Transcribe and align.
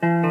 Bye. 0.00 0.27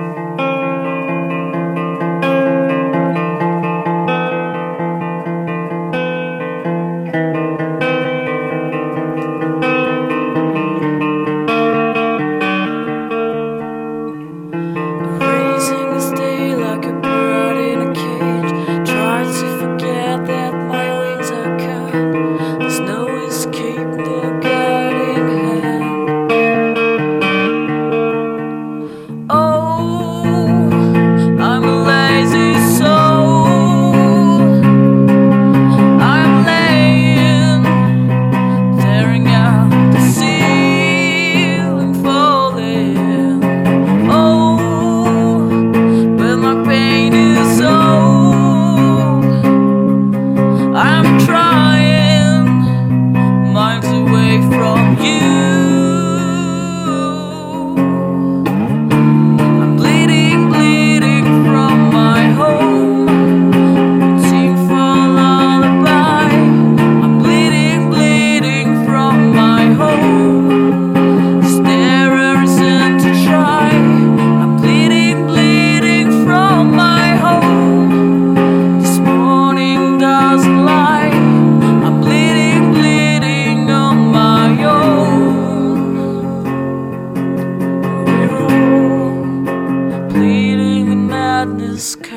Breeze. 91.78 92.08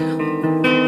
home. 0.00 0.79